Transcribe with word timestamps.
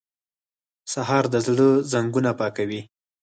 سهار 0.93 1.23
د 1.33 1.35
زړه 1.47 1.67
زنګونه 1.91 2.31
پاکوي. 2.39 2.81